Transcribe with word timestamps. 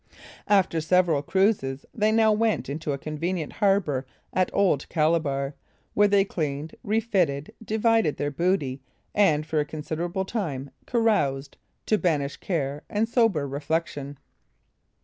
After 0.47 0.81
several 0.81 1.21
cruises, 1.21 1.85
they 1.93 2.11
now 2.11 2.31
went 2.31 2.67
into 2.69 2.91
a 2.91 2.97
convenient 2.97 3.53
harbor 3.53 4.07
at 4.33 4.49
Old 4.51 4.89
Calabar, 4.89 5.53
where 5.93 6.07
they 6.07 6.25
cleaned, 6.25 6.73
refitted, 6.83 7.53
divided 7.63 8.17
their 8.17 8.31
booty, 8.31 8.81
and 9.13 9.45
for 9.45 9.59
a 9.59 9.63
considerable 9.65 10.25
time 10.25 10.71
caroused, 10.87 11.55
to 11.85 11.99
banish 11.99 12.37
care 12.37 12.81
and 12.89 13.07
sober 13.07 13.47
reflection. 13.47 14.17